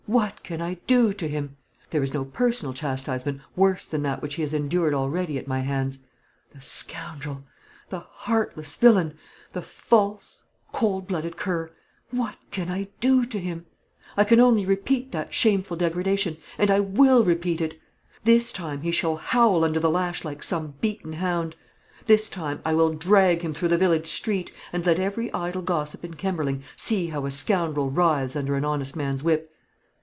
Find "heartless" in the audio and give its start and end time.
8.01-8.75